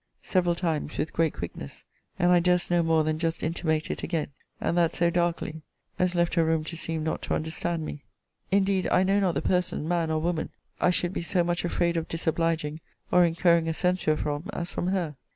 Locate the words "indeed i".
8.49-9.03